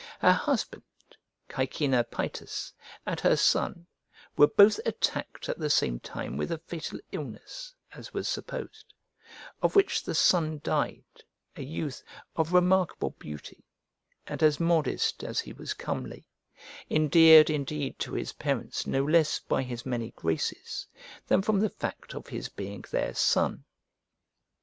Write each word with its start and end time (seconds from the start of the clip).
Her 0.19 0.33
husband 0.33 0.81
Caecinna 1.47 2.03
Paetus, 2.03 2.73
and 3.05 3.19
her 3.19 3.35
son, 3.37 3.85
were 4.35 4.47
both 4.47 4.79
attacked 4.83 5.47
at 5.47 5.59
the 5.59 5.69
same 5.69 5.99
time 5.99 6.37
with 6.37 6.51
a 6.51 6.57
fatal 6.57 6.99
illness, 7.11 7.75
as 7.93 8.11
was 8.11 8.27
supposed; 8.27 8.95
of 9.61 9.75
which 9.75 10.01
the 10.01 10.15
son 10.15 10.59
died, 10.63 11.03
a 11.55 11.61
youth 11.61 12.01
of 12.35 12.51
remarkable 12.51 13.11
beauty, 13.11 13.63
and 14.25 14.41
as 14.41 14.59
modest 14.59 15.23
as 15.23 15.39
he 15.41 15.53
was 15.53 15.75
comely, 15.75 16.25
endeared 16.89 17.51
indeed 17.51 17.99
to 17.99 18.13
his 18.13 18.33
parents 18.33 18.87
no 18.87 19.03
less 19.05 19.37
by 19.39 19.61
his 19.61 19.85
many 19.85 20.09
graces 20.15 20.87
than 21.27 21.43
from 21.43 21.59
the 21.59 21.69
fact 21.69 22.15
of 22.15 22.25
his 22.25 22.49
being 22.49 22.83
their 22.89 23.13
son. 23.13 23.65